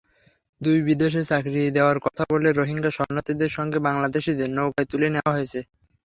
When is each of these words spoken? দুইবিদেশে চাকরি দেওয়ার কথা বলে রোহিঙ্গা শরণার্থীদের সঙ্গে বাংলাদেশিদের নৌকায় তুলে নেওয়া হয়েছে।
দুইবিদেশে 0.61 1.21
চাকরি 1.29 1.61
দেওয়ার 1.75 1.97
কথা 2.05 2.23
বলে 2.31 2.49
রোহিঙ্গা 2.51 2.91
শরণার্থীদের 2.93 3.51
সঙ্গে 3.57 3.77
বাংলাদেশিদের 3.87 4.49
নৌকায় 4.51 4.87
তুলে 4.91 5.07
নেওয়া 5.09 5.33
হয়েছে। 5.35 5.59